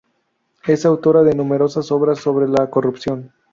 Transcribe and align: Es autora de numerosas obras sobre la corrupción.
Es 0.65 0.87
autora 0.87 1.21
de 1.21 1.35
numerosas 1.35 1.91
obras 1.91 2.17
sobre 2.17 2.47
la 2.47 2.71
corrupción. 2.71 3.33